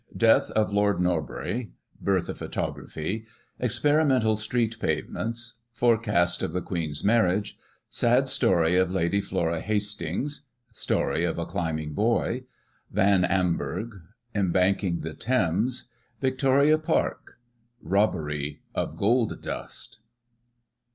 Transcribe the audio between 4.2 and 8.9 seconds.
street pavements— Forecast of the Queen's marriage— Sad story of